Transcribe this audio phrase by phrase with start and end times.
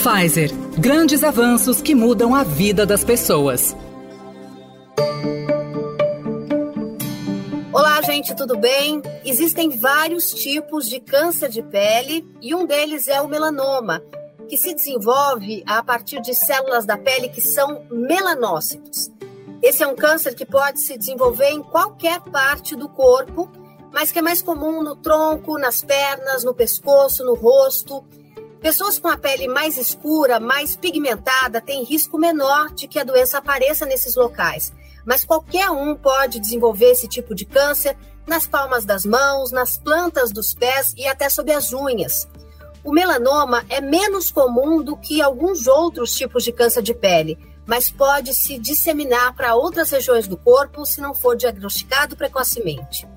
[0.00, 0.50] Pfizer.
[0.78, 3.76] Grandes avanços que mudam a vida das pessoas.
[7.70, 9.02] Olá, gente, tudo bem?
[9.26, 14.02] Existem vários tipos de câncer de pele e um deles é o melanoma,
[14.48, 19.10] que se desenvolve a partir de células da pele que são melanócitos.
[19.62, 23.50] Esse é um câncer que pode se desenvolver em qualquer parte do corpo,
[23.92, 28.02] mas que é mais comum no tronco, nas pernas, no pescoço, no rosto.
[28.60, 33.38] Pessoas com a pele mais escura, mais pigmentada, têm risco menor de que a doença
[33.38, 34.72] apareça nesses locais.
[35.06, 37.96] Mas qualquer um pode desenvolver esse tipo de câncer
[38.26, 42.28] nas palmas das mãos, nas plantas dos pés e até sob as unhas.
[42.84, 47.90] O melanoma é menos comum do que alguns outros tipos de câncer de pele, mas
[47.90, 53.08] pode se disseminar para outras regiões do corpo se não for diagnosticado precocemente.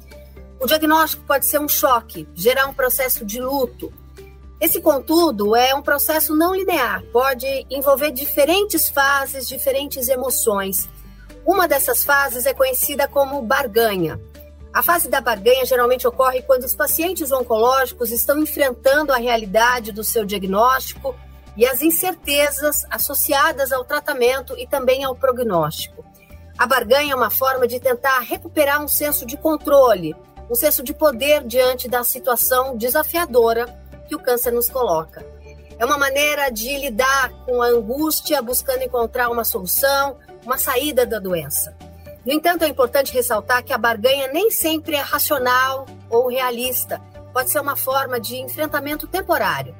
[0.59, 3.91] O diagnóstico pode ser um choque, gerar um processo de luto.
[4.63, 10.87] Esse, contudo, é um processo não linear, pode envolver diferentes fases, diferentes emoções.
[11.45, 14.17] Uma dessas fases é conhecida como barganha.
[14.73, 20.01] A fase da barganha geralmente ocorre quando os pacientes oncológicos estão enfrentando a realidade do
[20.01, 21.13] seu diagnóstico
[21.57, 26.05] e as incertezas associadas ao tratamento e também ao prognóstico.
[26.57, 30.15] A barganha é uma forma de tentar recuperar um senso de controle,
[30.49, 33.82] um senso de poder diante da situação desafiadora
[34.13, 35.25] que o câncer nos coloca.
[35.79, 41.17] É uma maneira de lidar com a angústia, buscando encontrar uma solução, uma saída da
[41.17, 41.75] doença.
[42.23, 47.01] No entanto, é importante ressaltar que a barganha nem sempre é racional ou realista,
[47.33, 49.75] pode ser uma forma de enfrentamento temporário.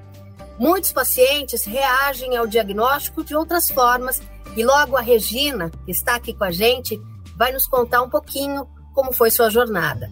[0.58, 4.22] Muitos pacientes reagem ao diagnóstico de outras formas
[4.56, 7.00] e logo a Regina, que está aqui com a gente,
[7.38, 10.10] vai nos contar um pouquinho como foi sua jornada.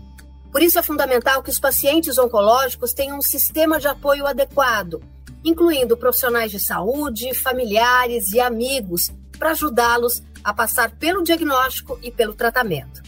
[0.51, 5.01] Por isso é fundamental que os pacientes oncológicos tenham um sistema de apoio adequado,
[5.43, 12.33] incluindo profissionais de saúde, familiares e amigos, para ajudá-los a passar pelo diagnóstico e pelo
[12.33, 13.01] tratamento.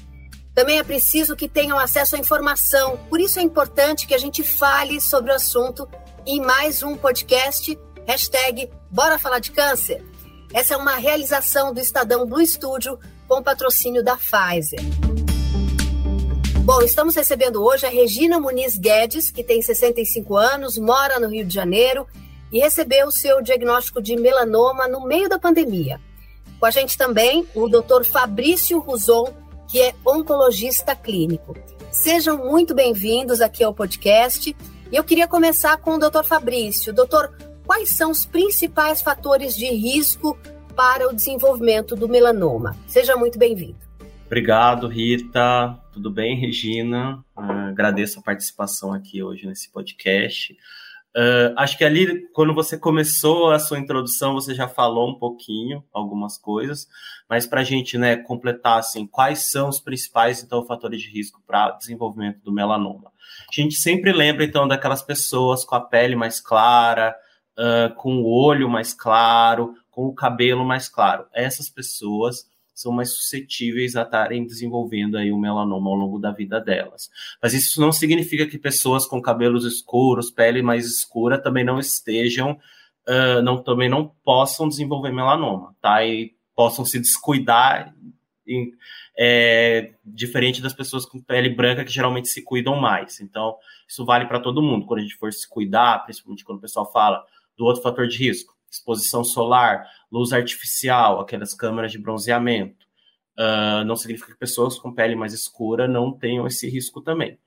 [0.55, 4.43] Também é preciso que tenham acesso à informação, por isso é importante que a gente
[4.43, 5.87] fale sobre o assunto
[6.25, 7.77] em mais um podcast,
[8.07, 10.03] hashtag Bora Falar de Câncer.
[10.53, 14.79] Essa é uma realização do Estadão Blue Studio com patrocínio da Pfizer.
[16.65, 21.45] Bom, estamos recebendo hoje a Regina Muniz Guedes, que tem 65 anos, mora no Rio
[21.45, 22.07] de Janeiro
[22.53, 25.99] e recebeu o seu diagnóstico de melanoma no meio da pandemia.
[26.61, 28.05] Com a gente também o Dr.
[28.09, 29.33] Fabrício Ruzon,
[29.69, 31.53] que é oncologista clínico.
[31.91, 34.55] Sejam muito bem-vindos aqui ao podcast.
[34.89, 36.23] E eu queria começar com o Dr.
[36.23, 36.93] Fabrício.
[36.93, 37.35] Doutor,
[37.65, 40.37] quais são os principais fatores de risco
[40.77, 42.77] para o desenvolvimento do melanoma?
[42.87, 43.82] Seja muito bem-vindo.
[44.33, 45.79] Obrigado, Rita.
[45.91, 47.23] Tudo bem, Regina?
[47.37, 50.53] Uh, agradeço a participação aqui hoje nesse podcast.
[51.15, 55.83] Uh, acho que ali, quando você começou a sua introdução, você já falou um pouquinho,
[55.93, 56.87] algumas coisas,
[57.29, 61.39] mas para a gente né, completar, assim, quais são os principais, então, fatores de risco
[61.45, 63.11] para desenvolvimento do melanoma?
[63.47, 67.15] A gente sempre lembra, então, daquelas pessoas com a pele mais clara,
[67.55, 71.27] uh, com o olho mais claro, com o cabelo mais claro.
[71.35, 76.59] Essas pessoas são mais suscetíveis a estarem desenvolvendo aí o melanoma ao longo da vida
[76.59, 77.09] delas.
[77.41, 82.57] Mas isso não significa que pessoas com cabelos escuros, pele mais escura, também não estejam,
[83.07, 86.05] uh, não, também não possam desenvolver melanoma, tá?
[86.05, 87.93] E possam se descuidar,
[88.47, 88.71] em,
[89.17, 93.19] é, diferente das pessoas com pele branca que geralmente se cuidam mais.
[93.21, 93.55] Então,
[93.87, 94.85] isso vale para todo mundo.
[94.85, 97.23] Quando a gente for se cuidar, principalmente quando o pessoal fala
[97.57, 102.85] do outro fator de risco, exposição solar, luz artificial, aquelas câmeras de bronzeamento.
[103.35, 107.39] Uh, não significa que pessoas com pele mais escura não tenham esse risco também.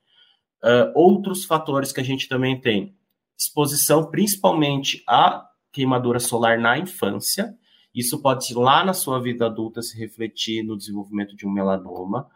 [0.64, 2.96] Uh, outros fatores que a gente também tem:
[3.38, 7.56] exposição principalmente à queimadura solar na infância.
[7.94, 12.28] Isso pode lá na sua vida adulta se refletir no desenvolvimento de um melanoma.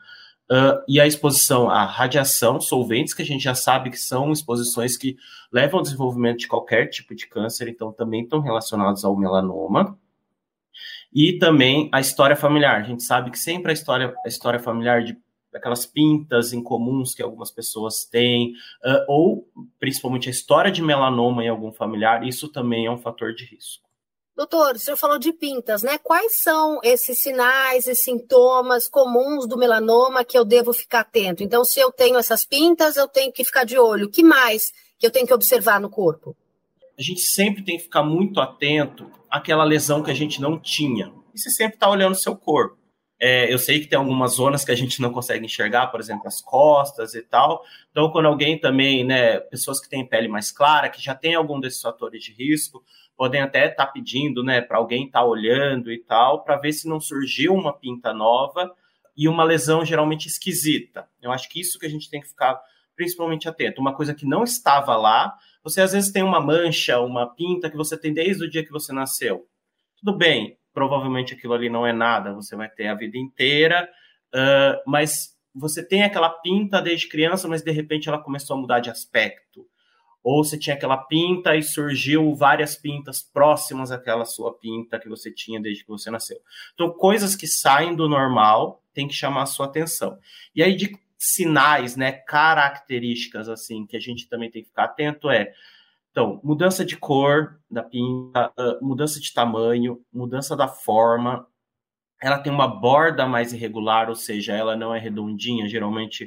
[0.49, 4.97] Uh, e a exposição à radiação, solventes, que a gente já sabe que são exposições
[4.97, 5.17] que
[5.53, 9.99] levam ao desenvolvimento de qualquer tipo de câncer, então também estão relacionados ao melanoma.
[11.13, 12.81] E também a história familiar.
[12.81, 15.17] A gente sabe que sempre a história, a história familiar de
[15.55, 18.53] aquelas pintas incomuns que algumas pessoas têm,
[18.85, 19.49] uh, ou
[19.79, 23.91] principalmente a história de melanoma em algum familiar, isso também é um fator de risco.
[24.37, 25.99] Doutor, o senhor falou de pintas, né?
[25.99, 31.43] Quais são esses sinais e sintomas comuns do melanoma que eu devo ficar atento?
[31.43, 34.07] Então, se eu tenho essas pintas, eu tenho que ficar de olho.
[34.07, 36.35] O que mais que eu tenho que observar no corpo?
[37.01, 41.11] A gente sempre tem que ficar muito atento àquela lesão que a gente não tinha.
[41.35, 42.77] E você sempre está olhando o seu corpo.
[43.19, 46.29] É, eu sei que tem algumas zonas que a gente não consegue enxergar, por exemplo,
[46.29, 47.65] as costas e tal.
[47.91, 51.59] Então, quando alguém também, né, pessoas que têm pele mais clara, que já tem algum
[51.59, 52.85] desses fatores de risco,
[53.17, 56.75] podem até estar tá pedindo, né, para alguém estar tá olhando e tal, para ver
[56.75, 58.71] se não surgiu uma pinta nova
[59.17, 61.09] e uma lesão geralmente esquisita.
[61.23, 62.61] Eu acho que isso que a gente tem que ficar
[63.01, 63.81] principalmente atento.
[63.81, 67.77] Uma coisa que não estava lá, você às vezes tem uma mancha, uma pinta que
[67.79, 69.47] você tem desde o dia que você nasceu.
[69.99, 73.89] Tudo bem, provavelmente aquilo ali não é nada, você vai ter a vida inteira,
[74.35, 78.81] uh, mas você tem aquela pinta desde criança, mas de repente ela começou a mudar
[78.81, 79.67] de aspecto
[80.23, 85.33] ou você tinha aquela pinta e surgiu várias pintas próximas àquela sua pinta que você
[85.33, 86.37] tinha desde que você nasceu.
[86.75, 90.19] Então, coisas que saem do normal tem que chamar a sua atenção.
[90.55, 95.31] E aí, de sinais, né, características, assim, que a gente também tem que ficar atento
[95.31, 95.53] é,
[96.11, 101.47] então, mudança de cor da pinta, uh, mudança de tamanho, mudança da forma,
[102.21, 106.25] ela tem uma borda mais irregular, ou seja, ela não é redondinha, geralmente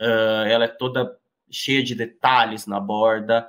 [0.00, 1.18] uh, ela é toda
[1.50, 3.48] cheia de detalhes na borda.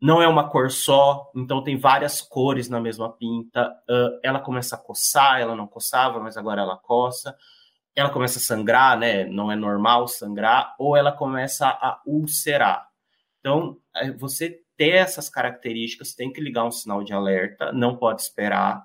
[0.00, 3.70] Não é uma cor só, então tem várias cores na mesma pinta.
[3.88, 7.36] Uh, ela começa a coçar, ela não coçava, mas agora ela coça.
[7.96, 9.24] Ela começa a sangrar, né?
[9.24, 12.88] Não é normal sangrar, ou ela começa a ulcerar.
[13.40, 18.22] Então, é, você ter essas características, tem que ligar um sinal de alerta, não pode
[18.22, 18.84] esperar.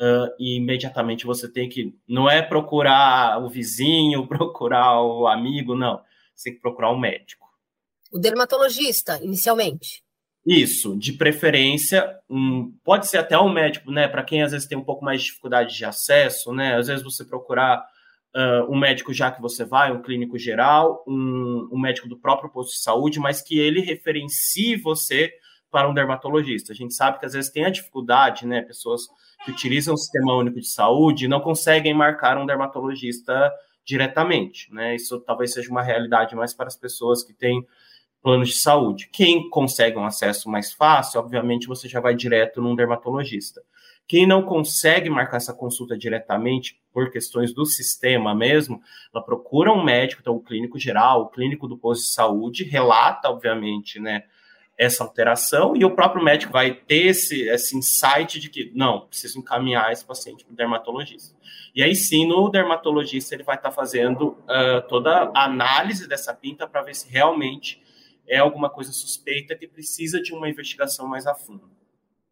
[0.00, 1.94] Uh, e imediatamente você tem que.
[2.08, 6.00] Não é procurar o vizinho, procurar o amigo, não.
[6.34, 7.46] Você tem que procurar um médico.
[8.10, 10.02] O dermatologista, inicialmente.
[10.44, 14.08] Isso, de preferência, um, pode ser até um médico, né?
[14.08, 16.76] Para quem às vezes tem um pouco mais de dificuldade de acesso, né?
[16.76, 17.86] Às vezes você procurar
[18.34, 22.50] uh, um médico já que você vai, um clínico geral, um, um médico do próprio
[22.50, 25.32] posto de saúde, mas que ele referencie você
[25.70, 26.72] para um dermatologista.
[26.72, 28.62] A gente sabe que às vezes tem a dificuldade, né?
[28.62, 29.02] Pessoas
[29.44, 33.52] que utilizam o sistema único de saúde não conseguem marcar um dermatologista
[33.84, 34.96] diretamente, né?
[34.96, 37.64] Isso talvez seja uma realidade mais para as pessoas que têm
[38.22, 39.08] planos de saúde.
[39.12, 43.62] Quem consegue um acesso mais fácil, obviamente você já vai direto num dermatologista.
[44.10, 48.82] Quem não consegue marcar essa consulta diretamente por questões do sistema mesmo,
[49.14, 53.30] ela procura um médico, então o clínico geral, o clínico do posto de saúde, relata,
[53.30, 54.24] obviamente, né,
[54.76, 59.38] essa alteração e o próprio médico vai ter esse, esse insight de que não, preciso
[59.38, 61.32] encaminhar esse paciente para o dermatologista.
[61.72, 66.34] E aí sim, no dermatologista ele vai estar tá fazendo uh, toda a análise dessa
[66.34, 67.80] pinta para ver se realmente
[68.26, 71.70] é alguma coisa suspeita que precisa de uma investigação mais a fundo.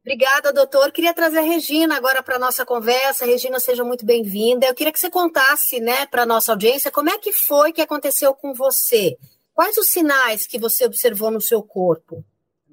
[0.09, 0.91] Obrigada, doutor.
[0.91, 3.27] Queria trazer a Regina agora para a nossa conversa.
[3.27, 4.65] Regina, seja muito bem-vinda.
[4.65, 7.83] Eu queria que você contasse né, para a nossa audiência como é que foi que
[7.83, 9.19] aconteceu com você.
[9.53, 12.25] Quais os sinais que você observou no seu corpo?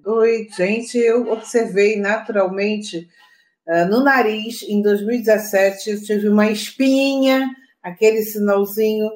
[0.06, 0.98] Oi, gente.
[0.98, 3.06] Eu observei naturalmente
[3.68, 7.50] uh, no nariz, em 2017, eu tive uma espinha,
[7.84, 9.12] aquele sinalzinho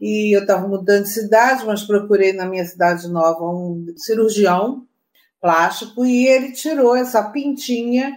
[0.00, 4.84] e eu estava mudando de cidade, mas procurei na minha cidade nova um cirurgião
[5.40, 8.16] plástico e ele tirou essa pintinha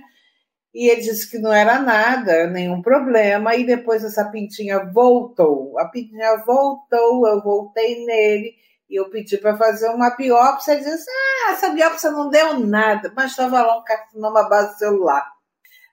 [0.74, 5.80] e ele disse que não era nada, nenhum problema, e depois essa pintinha voltou.
[5.80, 8.54] A pintinha voltou, eu voltei nele
[8.90, 10.74] e eu pedi para fazer uma biópsia.
[10.74, 15.26] Ele disse: Ah, essa biópsia não deu nada, mas estava lá um carcinoma base celular.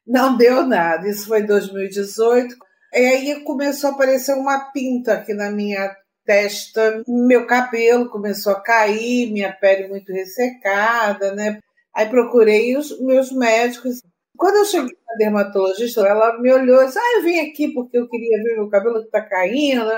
[0.06, 1.08] Não deu nada.
[1.08, 2.54] Isso foi em 2018.
[2.92, 5.94] E aí começou a aparecer uma pinta aqui na minha
[6.26, 11.60] testa, meu cabelo começou a cair, minha pele muito ressecada, né?
[11.94, 14.02] Aí procurei os meus médicos.
[14.36, 17.96] Quando eu cheguei na dermatologista, ela me olhou e disse: Ah, eu vim aqui porque
[17.96, 19.90] eu queria ver meu cabelo que está caindo.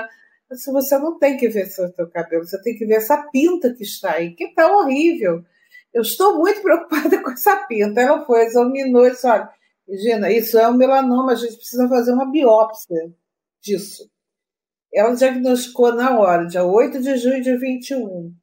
[0.49, 3.29] Eu disse, você não tem que ver seu teu cabelo, você tem que ver essa
[3.31, 5.43] pinta que está aí, que está horrível.
[5.93, 7.99] Eu estou muito preocupada com essa pinta.
[8.01, 9.49] Ela foi, examinou e disse: olha,
[9.87, 13.11] Regina, isso é um melanoma, a gente precisa fazer uma biópsia
[13.61, 14.09] disso.
[14.93, 18.33] Ela diagnosticou na hora, dia 8 de junho de 21.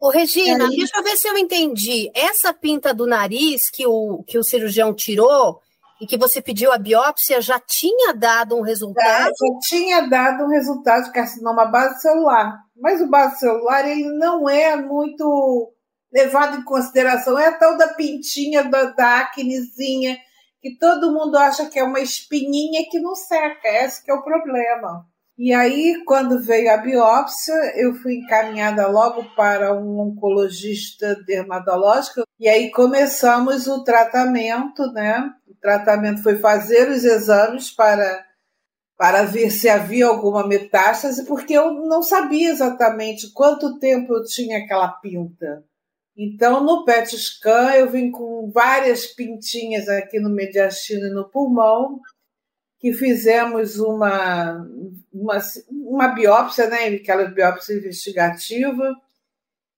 [0.00, 0.76] Ô, Regina, Aí...
[0.76, 2.10] deixa eu ver se eu entendi.
[2.14, 5.60] Essa pinta do nariz que o, que o cirurgião tirou
[6.00, 9.30] e que você pediu a biópsia já tinha dado um resultado?
[9.30, 12.60] Já, tinha dado um resultado de carcinoma base celular.
[12.76, 15.72] Mas o base celular ele não é muito
[16.12, 17.36] levado em consideração.
[17.36, 20.16] É a tal da pintinha, da, da acnezinha
[20.60, 24.22] que todo mundo acha que é uma espinhinha que não seca, esse que é o
[24.22, 25.06] problema.
[25.38, 32.48] E aí, quando veio a biópsia, eu fui encaminhada logo para um oncologista dermatológico, e
[32.48, 35.30] aí começamos o tratamento, né?
[35.46, 38.26] O tratamento foi fazer os exames para,
[38.96, 44.58] para ver se havia alguma metástase, porque eu não sabia exatamente quanto tempo eu tinha
[44.58, 45.64] aquela pinta.
[46.16, 52.00] Então, no PET scan, eu vim com várias pintinhas aqui no mediastino e no pulmão,
[52.78, 54.64] que fizemos uma,
[55.12, 58.94] uma, uma biópsia, né, aquela biópsia investigativa.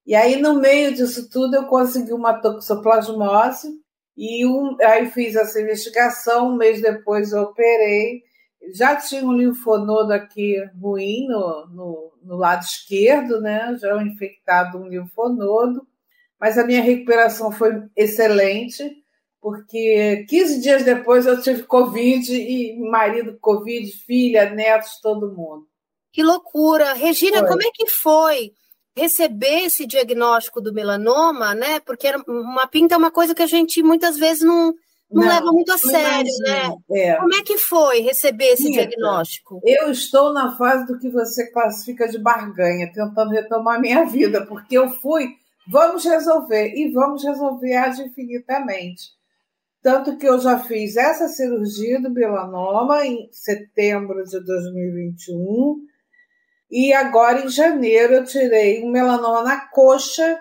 [0.07, 3.69] E aí, no meio disso tudo, eu consegui uma toxoplasmose.
[4.17, 8.23] E um, aí fiz essa investigação, um mês depois eu operei.
[8.75, 13.75] Já tinha um linfonodo aqui ruim no, no, no lado esquerdo, né?
[13.81, 15.87] Já um infectado um linfonodo.
[16.39, 19.00] Mas a minha recuperação foi excelente,
[19.41, 25.67] porque 15 dias depois eu tive Covid e marido Covid, filha, netos, todo mundo.
[26.13, 26.93] Que loucura!
[26.93, 27.49] Regina, foi.
[27.49, 28.53] como é que foi
[28.97, 31.81] receber esse diagnóstico do melanoma, né?
[31.81, 34.75] Porque uma pinta é uma coisa que a gente muitas vezes não,
[35.11, 36.77] não, não leva muito a sério, né?
[36.91, 37.17] É.
[37.17, 39.61] Como é que foi receber esse diagnóstico?
[39.65, 44.77] Eu estou na fase do que você classifica de barganha, tentando retomar minha vida, porque
[44.77, 45.29] eu fui,
[45.69, 49.20] vamos resolver, e vamos resolver ad infinitamente.
[49.83, 55.91] Tanto que eu já fiz essa cirurgia do melanoma em setembro de 2021
[56.71, 60.41] e agora, em janeiro, eu tirei um melanoma na coxa,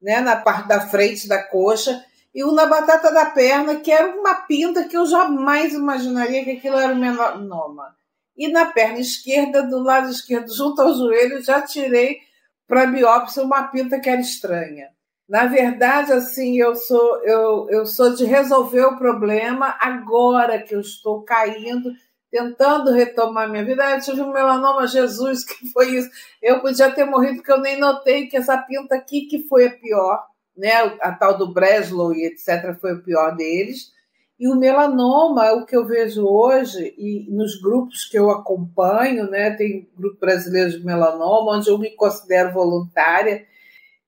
[0.00, 2.02] né, na parte da frente da coxa,
[2.34, 6.52] e um na batata da perna, que era uma pinta que eu jamais imaginaria que
[6.52, 7.94] aquilo era um melanoma.
[8.34, 12.20] E na perna esquerda, do lado esquerdo, junto ao joelho, já tirei
[12.66, 14.88] para biópsia uma pinta que era estranha.
[15.30, 20.80] Na verdade, assim, eu sou eu, eu sou de resolver o problema agora que eu
[20.80, 21.92] estou caindo
[22.28, 23.84] tentando retomar minha vida.
[23.84, 26.10] Ah, eu tive um melanoma, Jesus, que foi isso?
[26.42, 29.70] Eu podia ter morrido porque eu nem notei que essa pinta aqui que foi a
[29.70, 30.20] pior,
[30.56, 30.72] né?
[31.00, 32.76] A tal do Breslow e etc.
[32.80, 33.92] foi o pior deles.
[34.36, 39.52] E o melanoma, o que eu vejo hoje, e nos grupos que eu acompanho, né?
[39.52, 43.46] Tem grupo brasileiro de melanoma, onde eu me considero voluntária,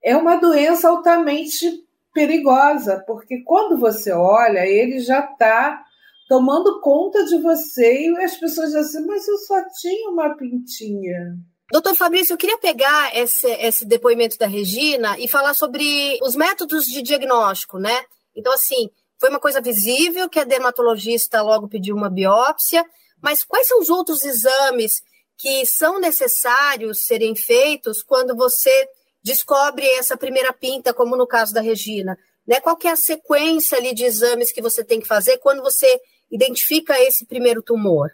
[0.03, 1.83] é uma doença altamente
[2.13, 5.83] perigosa, porque quando você olha, ele já está
[6.27, 11.35] tomando conta de você e as pessoas dizem assim, mas eu só tinha uma pintinha.
[11.71, 16.85] Doutor Fabrício, eu queria pegar esse, esse depoimento da Regina e falar sobre os métodos
[16.85, 18.03] de diagnóstico, né?
[18.35, 22.85] Então, assim, foi uma coisa visível que a dermatologista logo pediu uma biópsia,
[23.21, 25.01] mas quais são os outros exames
[25.37, 28.87] que são necessários serem feitos quando você
[29.23, 32.17] descobre essa primeira pinta, como no caso da Regina?
[32.45, 32.59] Né?
[32.59, 35.87] Qual que é a sequência ali de exames que você tem que fazer quando você
[36.29, 38.11] identifica esse primeiro tumor?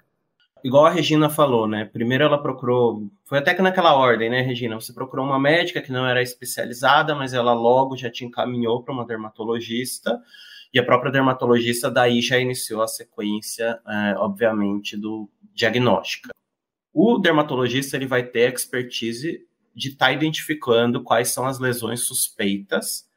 [0.64, 1.86] Igual a Regina falou, né?
[1.86, 4.76] Primeiro ela procurou, foi até que naquela ordem, né, Regina?
[4.76, 8.94] Você procurou uma médica que não era especializada, mas ela logo já te encaminhou para
[8.94, 10.22] uma dermatologista,
[10.74, 16.30] e a própria dermatologista daí já iniciou a sequência, é, obviamente, do diagnóstico.
[16.94, 23.10] O dermatologista ele vai ter expertise de estar tá identificando quais são as lesões suspeitas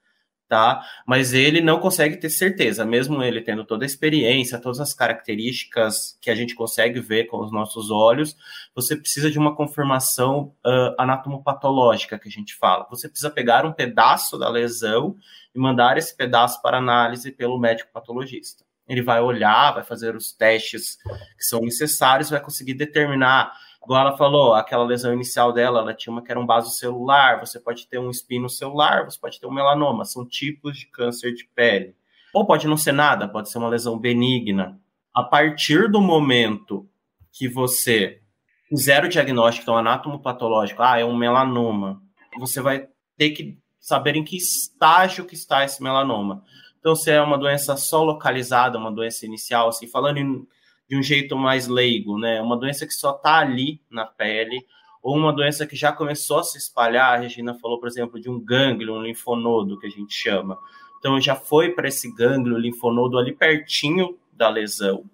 [0.52, 0.84] tá?
[1.06, 6.18] Mas ele não consegue ter certeza, mesmo ele tendo toda a experiência, todas as características
[6.20, 8.36] que a gente consegue ver com os nossos olhos,
[8.74, 12.86] você precisa de uma confirmação uh, anatomopatológica que a gente fala.
[12.90, 15.16] Você precisa pegar um pedaço da lesão
[15.54, 18.62] e mandar esse pedaço para análise pelo médico patologista.
[18.86, 20.98] Ele vai olhar, vai fazer os testes
[21.38, 26.12] que são necessários, vai conseguir determinar Igual ela falou, aquela lesão inicial dela, ela tinha
[26.12, 29.46] uma que era um vaso celular, você pode ter um espino celular, você pode ter
[29.46, 31.96] um melanoma, são tipos de câncer de pele.
[32.32, 34.80] Ou pode não ser nada, pode ser uma lesão benigna.
[35.12, 36.88] A partir do momento
[37.32, 38.20] que você
[38.68, 42.00] fizer o diagnóstico, então anatomopatológico, ah, é um melanoma,
[42.38, 46.44] você vai ter que saber em que estágio que está esse melanoma.
[46.78, 50.46] Então, se é uma doença só localizada, uma doença inicial, assim, falando em
[50.92, 52.38] de um jeito mais leigo, né?
[52.42, 54.62] Uma doença que só está ali na pele,
[55.02, 57.14] ou uma doença que já começou a se espalhar.
[57.14, 60.58] A Regina falou, por exemplo, de um gânglio, um linfonodo, que a gente chama.
[60.98, 65.06] Então, já foi para esse gânglio, linfonodo ali pertinho da lesão.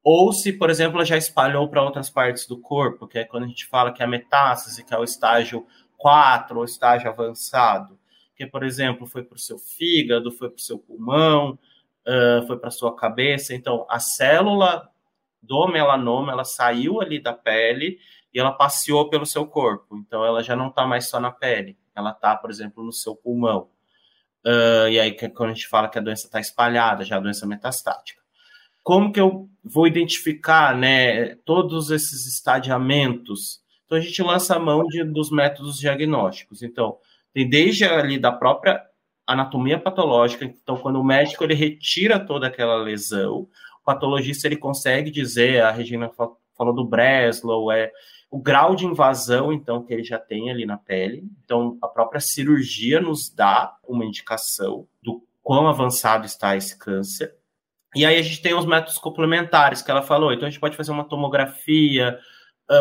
[0.00, 3.48] Ou se, por exemplo, já espalhou para outras partes do corpo, que é quando a
[3.48, 5.66] gente fala que é a metástase, que é o estágio
[5.96, 7.98] 4, ou estágio avançado.
[8.36, 11.58] Que, por exemplo, foi para o seu fígado, foi para o seu pulmão,
[12.06, 13.56] uh, foi para a sua cabeça.
[13.56, 14.88] Então, a célula
[15.46, 17.98] do melanoma, ela saiu ali da pele
[18.32, 19.96] e ela passeou pelo seu corpo.
[19.96, 23.14] Então, ela já não está mais só na pele, ela está, por exemplo, no seu
[23.14, 23.68] pulmão.
[24.44, 27.46] Uh, e aí, quando a gente fala que a doença está espalhada, já a doença
[27.46, 28.20] metastática.
[28.82, 33.60] Como que eu vou identificar né, todos esses estadiamentos?
[33.84, 36.62] Então, a gente lança a mão de, dos métodos diagnósticos.
[36.62, 36.98] Então,
[37.32, 38.80] tem desde ali da própria
[39.26, 43.48] anatomia patológica, então, quando o médico ele retira toda aquela lesão,
[43.86, 46.10] patologista ele consegue dizer, a Regina
[46.56, 47.92] falou do Breslow, é
[48.28, 51.22] o grau de invasão, então, que ele já tem ali na pele.
[51.44, 57.32] Então, a própria cirurgia nos dá uma indicação do quão avançado está esse câncer.
[57.94, 60.32] E aí a gente tem os métodos complementares que ela falou.
[60.32, 62.18] Então, a gente pode fazer uma tomografia,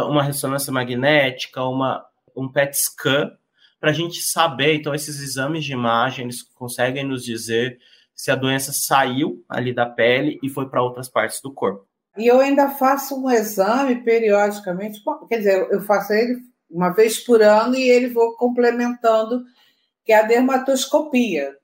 [0.08, 2.04] uma ressonância magnética, uma,
[2.36, 3.32] um PET scan,
[3.80, 4.74] para a gente saber.
[4.74, 7.78] Então, esses exames de imagem, eles conseguem nos dizer
[8.16, 11.86] se a doença saiu ali da pele e foi para outras partes do corpo.
[12.18, 16.38] E eu ainda faço um exame periodicamente, quer dizer, eu faço ele
[16.70, 19.44] uma vez por ano e ele vou complementando,
[20.06, 21.56] que é a dermatoscopia,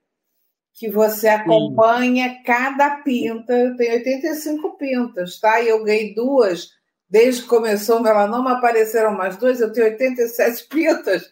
[0.73, 2.43] que você acompanha Sim.
[2.43, 3.53] cada pinta.
[3.53, 5.61] Eu tenho 85 pintas, tá?
[5.61, 6.69] E eu ganhei duas,
[7.09, 11.31] desde que começou o melanoma, apareceram mais duas, eu tenho 87 pintas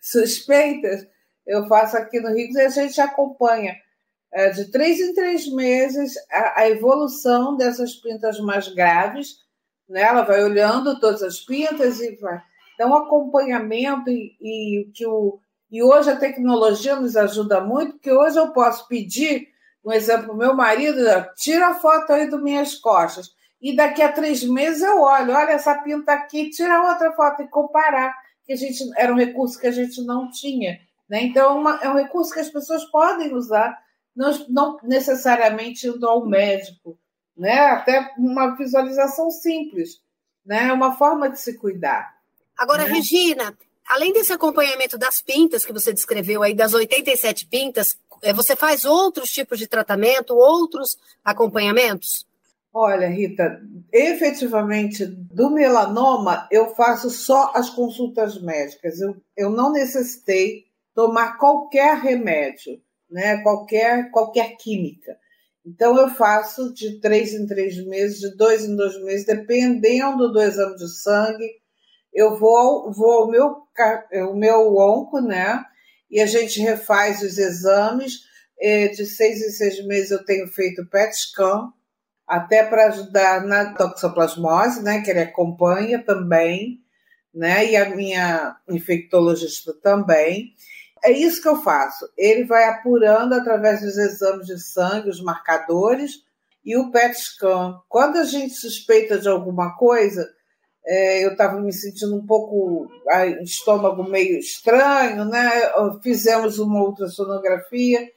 [0.00, 1.06] suspeitas.
[1.46, 3.74] Eu faço aqui no Rio e a gente acompanha
[4.50, 9.36] de três em três meses a, a, evolução dessas pintas mais graves.
[9.88, 10.02] Né?
[10.02, 12.42] Ela vai olhando todas as pintas e vai.
[12.74, 15.38] Então, o acompanhamento e, e que o
[15.74, 19.48] e hoje a tecnologia nos ajuda muito, porque hoje eu posso pedir,
[19.84, 21.00] um exemplo, meu marido,
[21.34, 23.32] tira a foto aí das minhas costas.
[23.60, 27.48] E daqui a três meses eu olho, olha essa pinta aqui, tira outra foto e
[27.48, 28.14] comparar.
[28.46, 30.78] Que a gente era um recurso que a gente não tinha.
[31.08, 31.22] Né?
[31.24, 33.76] Então, é uma, é um recurso que as pessoas podem usar
[34.14, 36.98] não, não necessariamente indo ao médico,
[37.36, 37.58] né?
[37.66, 40.00] Até uma visualização simples,
[40.44, 40.72] né?
[40.72, 42.14] Uma forma de se cuidar.
[42.56, 42.92] Agora, né?
[42.92, 43.56] Regina,
[43.88, 48.84] além desse acompanhamento das pintas que você descreveu aí, das 87 pintas, é, você faz
[48.84, 52.26] outros tipos de tratamento, outros acompanhamentos?
[52.72, 53.60] Olha, Rita,
[53.92, 59.00] efetivamente, do melanoma, eu faço só as consultas médicas.
[59.00, 62.80] Eu, eu não necessitei tomar qualquer remédio
[63.14, 63.40] né?
[63.42, 65.16] qualquer, qualquer química.
[65.64, 70.42] Então, eu faço de três em três meses, de dois em dois meses, dependendo do
[70.42, 71.48] exame de sangue.
[72.12, 73.56] Eu vou, vou ao meu,
[74.30, 75.64] o meu onco, né?
[76.10, 78.20] E a gente refaz os exames.
[78.60, 81.72] De seis em seis meses eu tenho feito PET scan,
[82.26, 85.02] até para ajudar na toxoplasmose, né?
[85.02, 86.80] Que ele acompanha também,
[87.32, 87.70] né?
[87.70, 90.52] E a minha infectologista também
[91.04, 92.08] é isso que eu faço.
[92.16, 96.12] Ele vai apurando através dos exames de sangue, os marcadores
[96.64, 97.78] e o PET scan.
[97.88, 100.26] Quando a gente suspeita de alguma coisa,
[100.86, 102.88] é, eu estava me sentindo um pouco
[103.42, 105.50] estômago meio estranho, né?
[106.02, 108.08] Fizemos uma ultrassonografia,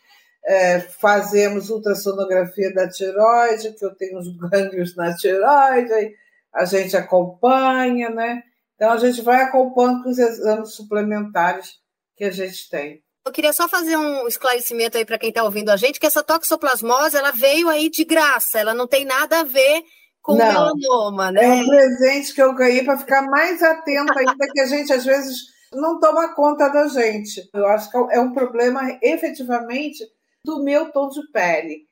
[0.46, 6.16] é, fazemos ultrassonografia da tiroide, que eu tenho uns gânglios na tiroide,
[6.54, 8.44] a gente acompanha, né?
[8.76, 11.86] Então a gente vai acompanhando com os exames suplementares
[12.18, 13.02] que a gente tem.
[13.26, 16.24] Eu queria só fazer um esclarecimento aí para quem está ouvindo a gente, que essa
[16.24, 19.84] toxoplasmose ela veio aí de graça, ela não tem nada a ver
[20.22, 21.44] com não, o melanoma, né?
[21.44, 25.06] É um presente que eu ganhei para ficar mais atenta ainda, que a gente às
[25.06, 25.38] vezes
[25.74, 27.50] não toma conta da gente.
[27.54, 30.04] Eu acho que é um problema efetivamente
[30.44, 31.86] do meu tom de pele.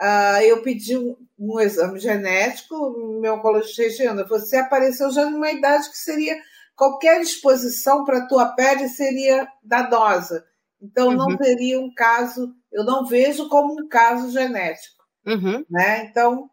[0.00, 5.90] Uh, eu pedi um, um, exame genético, meu oncologista Regina, você apareceu já numa idade
[5.90, 6.36] que seria
[6.74, 10.44] qualquer exposição para a tua pele seria danosa.
[10.80, 11.16] Então, uhum.
[11.16, 15.04] não seria um caso, eu não vejo como um caso genético.
[15.26, 15.64] Uhum.
[15.70, 16.06] Né?
[16.06, 16.48] Então,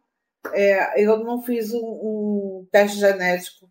[0.53, 3.69] é, eu não fiz um, um teste genético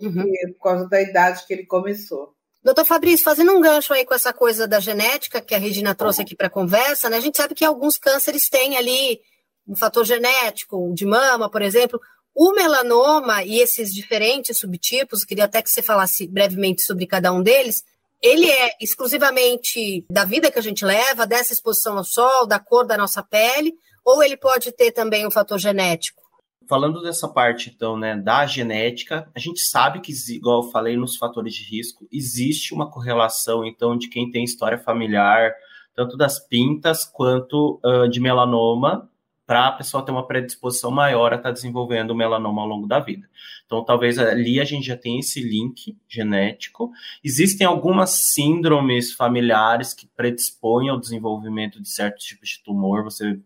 [0.00, 0.24] uhum.
[0.54, 2.34] por causa da idade que ele começou.
[2.62, 6.22] Doutor Fabrício, fazendo um gancho aí com essa coisa da genética que a Regina trouxe
[6.22, 7.16] aqui para a conversa, né?
[7.16, 9.20] a gente sabe que alguns cânceres têm ali
[9.68, 12.00] um fator genético, de mama, por exemplo.
[12.38, 17.42] O melanoma e esses diferentes subtipos, queria até que você falasse brevemente sobre cada um
[17.42, 17.82] deles,
[18.22, 22.86] ele é exclusivamente da vida que a gente leva, dessa exposição ao sol, da cor
[22.86, 23.72] da nossa pele,
[24.04, 26.20] ou ele pode ter também um fator genético?
[26.68, 31.16] Falando dessa parte, então, né, da genética, a gente sabe que, igual eu falei nos
[31.16, 35.54] fatores de risco, existe uma correlação, então, de quem tem história familiar,
[35.94, 39.08] tanto das pintas quanto uh, de melanoma,
[39.46, 42.98] para a pessoa ter uma predisposição maior a estar tá desenvolvendo melanoma ao longo da
[42.98, 43.28] vida.
[43.64, 46.90] Então, talvez ali a gente já tenha esse link genético.
[47.22, 53.38] Existem algumas síndromes familiares que predispõem ao desenvolvimento de certos tipos de tumor, você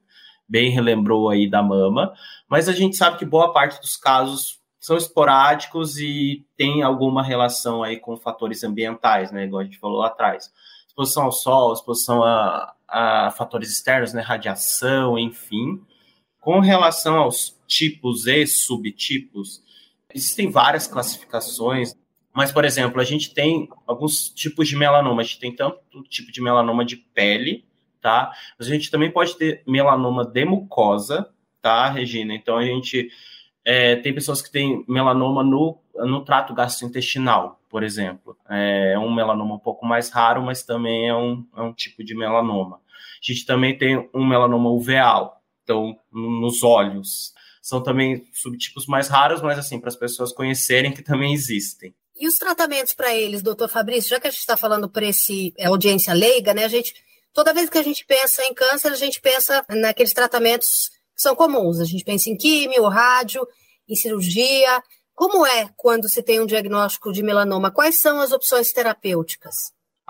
[0.49, 2.13] bem relembrou aí da mama,
[2.49, 7.85] mas a gente sabe que boa parte dos casos são esporádicos e tem alguma relação
[7.85, 10.51] aí com fatores ambientais, né, igual a gente falou lá atrás.
[10.89, 15.81] Exposição ao sol, exposição a, a fatores externos, né, radiação, enfim.
[16.41, 19.63] Com relação aos tipos e subtipos,
[20.13, 21.95] existem várias classificações,
[22.33, 25.21] mas, por exemplo, a gente tem alguns tipos de melanoma.
[25.21, 27.65] A gente tem tanto tipo de melanoma de pele,
[28.01, 28.33] tá?
[28.59, 31.29] Mas a gente também pode ter melanoma de mucosa,
[31.61, 32.35] tá, Regina?
[32.35, 33.11] Então, a gente
[33.65, 38.37] é, tem pessoas que têm melanoma no, no trato gastrointestinal, por exemplo.
[38.49, 42.15] É um melanoma um pouco mais raro, mas também é um, é um tipo de
[42.15, 42.77] melanoma.
[42.77, 45.40] A gente também tem um melanoma uveal,
[45.71, 47.33] estão nos olhos.
[47.63, 51.95] São também subtipos mais raros, mas assim, para as pessoas conhecerem que também existem.
[52.19, 55.55] E os tratamentos para eles, doutor Fabrício, já que a gente está falando para esse
[55.57, 56.65] é, audiência leiga, né?
[56.65, 56.95] A gente
[57.33, 61.37] Toda vez que a gente pensa em câncer, a gente pensa naqueles tratamentos que são
[61.37, 61.79] comuns.
[61.81, 63.47] A gente pensa em químio, rádio,
[63.89, 64.83] em cirurgia.
[65.15, 67.71] Como é quando se tem um diagnóstico de melanoma?
[67.71, 69.55] Quais são as opções terapêuticas?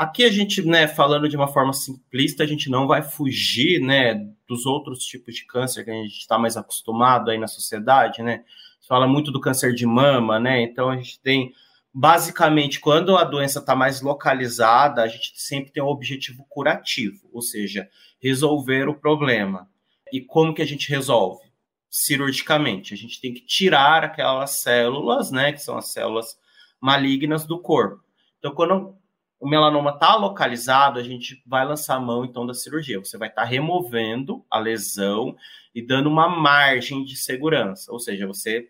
[0.01, 4.15] Aqui a gente, né, falando de uma forma simplista, a gente não vai fugir, né,
[4.49, 8.43] dos outros tipos de câncer que a gente está mais acostumado aí na sociedade, né?
[8.91, 10.63] fala muito do câncer de mama, né?
[10.63, 11.53] Então a gente tem
[11.95, 17.41] basicamente quando a doença está mais localizada, a gente sempre tem um objetivo curativo, ou
[17.41, 17.89] seja,
[18.21, 19.69] resolver o problema.
[20.13, 21.45] E como que a gente resolve?
[21.89, 22.93] Cirurgicamente.
[22.93, 26.37] A gente tem que tirar aquelas células, né, que são as células
[26.81, 28.03] malignas do corpo.
[28.41, 28.97] Então, quando
[29.41, 32.99] o melanoma está localizado, a gente vai lançar a mão então da cirurgia.
[32.99, 35.35] Você vai estar tá removendo a lesão
[35.75, 38.69] e dando uma margem de segurança, ou seja, você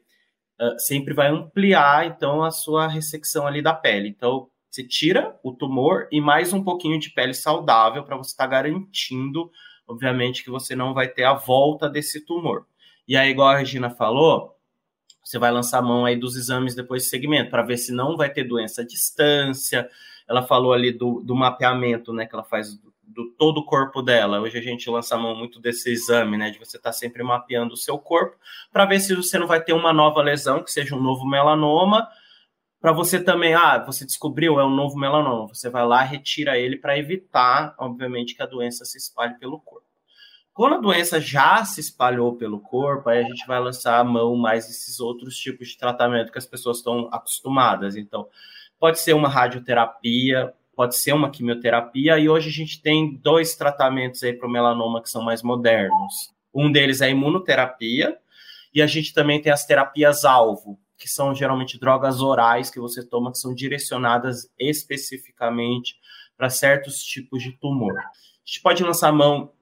[0.61, 4.09] uh, sempre vai ampliar então a sua ressecção ali da pele.
[4.09, 8.45] Então, você tira o tumor e mais um pouquinho de pele saudável para você estar
[8.45, 9.51] tá garantindo,
[9.89, 12.65] obviamente, que você não vai ter a volta desse tumor.
[13.09, 14.57] E aí, igual a Regina falou,
[15.31, 18.17] você vai lançar a mão aí dos exames depois de segmento para ver se não
[18.17, 19.89] vai ter doença à distância.
[20.29, 22.77] Ela falou ali do, do mapeamento, né, que ela faz
[23.11, 24.41] do todo o corpo dela.
[24.41, 26.51] Hoje a gente lança a mão muito desse exame, né?
[26.51, 28.37] De você estar tá sempre mapeando o seu corpo
[28.73, 32.09] para ver se você não vai ter uma nova lesão, que seja um novo melanoma.
[32.81, 35.49] Para você também, ah, você descobriu, é um novo melanoma.
[35.49, 39.90] Você vai lá, retira ele para evitar, obviamente, que a doença se espalhe pelo corpo.
[40.61, 44.37] Quando a doença já se espalhou pelo corpo, aí a gente vai lançar a mão
[44.37, 47.97] mais esses outros tipos de tratamento que as pessoas estão acostumadas.
[47.97, 48.29] Então,
[48.79, 54.23] pode ser uma radioterapia, pode ser uma quimioterapia, e hoje a gente tem dois tratamentos
[54.23, 56.31] aí para o melanoma que são mais modernos.
[56.53, 58.19] Um deles é a imunoterapia,
[58.75, 63.33] e a gente também tem as terapias-alvo, que são geralmente drogas orais que você toma,
[63.33, 65.95] que são direcionadas especificamente
[66.37, 67.99] para certos tipos de tumor.
[67.99, 68.11] A
[68.45, 69.55] gente pode lançar mão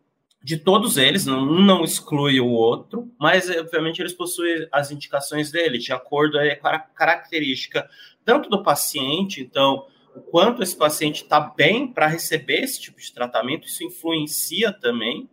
[0.49, 5.77] de todos eles, um não exclui o outro, mas obviamente eles possuem as indicações dele,
[5.77, 7.87] de acordo com a característica
[8.25, 13.13] tanto do paciente, então o quanto esse paciente está bem para receber esse tipo de
[13.13, 15.29] tratamento, isso influencia também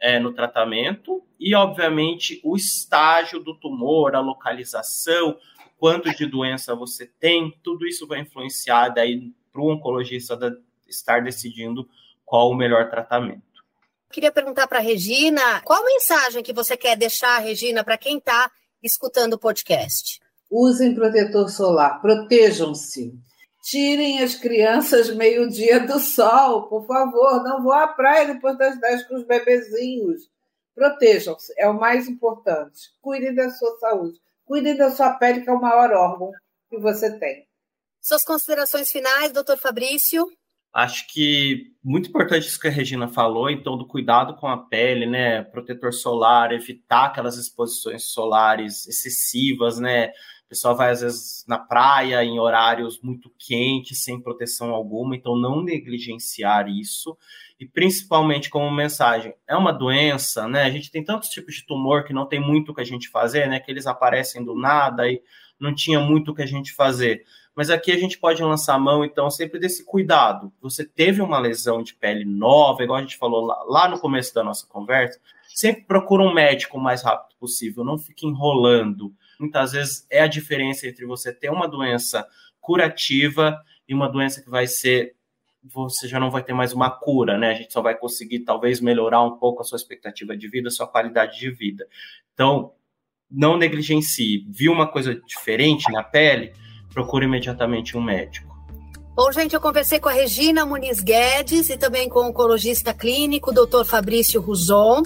[0.00, 5.38] é, no tratamento, e obviamente o estágio do tumor, a localização,
[5.78, 10.36] quanto de doença você tem, tudo isso vai influenciar daí para o oncologista
[10.88, 11.88] estar decidindo
[12.24, 13.45] qual o melhor tratamento.
[14.16, 18.50] Queria perguntar para a Regina, qual mensagem que você quer deixar, Regina, para quem está
[18.82, 20.22] escutando o podcast?
[20.50, 23.12] Usem protetor solar, protejam-se.
[23.62, 27.42] Tirem as crianças meio-dia do sol, por favor.
[27.42, 30.22] Não vão à praia depois das 10 com os bebezinhos.
[30.74, 32.88] Protejam-se, é o mais importante.
[33.02, 34.18] Cuidem da sua saúde.
[34.46, 36.32] Cuidem da sua pele, que é o maior órgão
[36.70, 37.46] que você tem.
[38.00, 40.26] Suas considerações finais, doutor Fabrício?
[40.72, 45.06] Acho que muito importante isso que a Regina falou, então, do cuidado com a pele,
[45.06, 45.42] né?
[45.42, 50.08] Protetor solar, evitar aquelas exposições solares excessivas, né?
[50.46, 55.36] O pessoal vai, às vezes, na praia em horários muito quentes, sem proteção alguma, então
[55.36, 57.16] não negligenciar isso.
[57.58, 60.62] E principalmente como mensagem, é uma doença, né?
[60.62, 63.08] A gente tem tantos tipos de tumor que não tem muito o que a gente
[63.08, 63.58] fazer, né?
[63.58, 65.20] Que eles aparecem do nada e
[65.58, 67.24] não tinha muito o que a gente fazer.
[67.56, 70.52] Mas aqui a gente pode lançar a mão, então, sempre desse cuidado.
[70.60, 74.34] Você teve uma lesão de pele nova, igual a gente falou lá, lá no começo
[74.34, 79.72] da nossa conversa, sempre procura um médico o mais rápido possível, não fique enrolando muitas
[79.72, 82.26] vezes é a diferença entre você ter uma doença
[82.60, 85.14] curativa e uma doença que vai ser
[85.68, 87.50] você já não vai ter mais uma cura, né?
[87.50, 90.70] A gente só vai conseguir talvez melhorar um pouco a sua expectativa de vida, a
[90.70, 91.88] sua qualidade de vida.
[92.32, 92.72] Então,
[93.28, 94.46] não negligencie.
[94.48, 96.52] Viu uma coisa diferente na pele?
[96.96, 98.56] Procure imediatamente um médico.
[99.14, 103.52] Bom, gente, eu conversei com a Regina Muniz Guedes e também com o oncologista clínico,
[103.52, 103.84] Dr.
[103.84, 105.02] Fabrício Ruzon.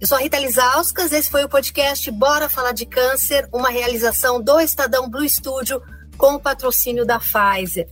[0.00, 4.42] Eu sou a Rita Lizauskas, esse foi o podcast Bora Falar de Câncer, uma realização
[4.42, 5.82] do Estadão Blue Studio
[6.16, 7.90] com o patrocínio da Pfizer.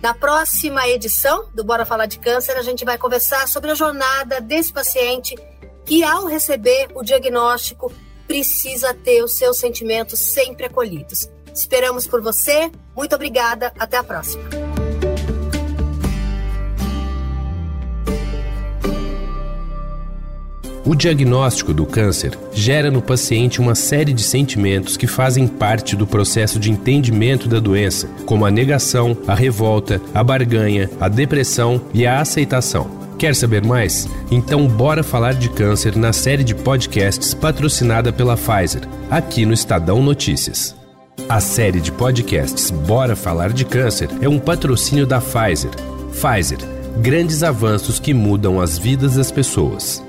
[0.00, 4.40] Na próxima edição do Bora Falar de Câncer, a gente vai conversar sobre a jornada
[4.40, 5.36] desse paciente
[5.84, 7.92] que, ao receber o diagnóstico,
[8.26, 11.28] precisa ter os seus sentimentos sempre acolhidos.
[11.54, 12.70] Esperamos por você.
[12.96, 13.72] Muito obrigada.
[13.78, 14.42] Até a próxima.
[20.86, 26.06] O diagnóstico do câncer gera no paciente uma série de sentimentos que fazem parte do
[26.06, 32.06] processo de entendimento da doença, como a negação, a revolta, a barganha, a depressão e
[32.06, 33.02] a aceitação.
[33.18, 34.06] Quer saber mais?
[34.30, 40.02] Então bora falar de câncer na série de podcasts patrocinada pela Pfizer, aqui no Estadão
[40.02, 40.83] Notícias.
[41.28, 45.70] A série de podcasts Bora Falar de Câncer é um patrocínio da Pfizer.
[46.10, 46.58] Pfizer
[47.00, 50.03] Grandes avanços que mudam as vidas das pessoas.